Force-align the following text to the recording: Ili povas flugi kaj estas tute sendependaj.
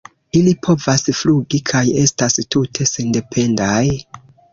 Ili 0.37 0.51
povas 0.67 1.03
flugi 1.17 1.59
kaj 1.71 1.81
estas 2.05 2.39
tute 2.55 2.87
sendependaj. 2.93 3.83